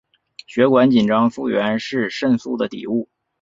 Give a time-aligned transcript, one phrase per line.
[0.47, 3.07] 血管紧张素原是肾素的底物。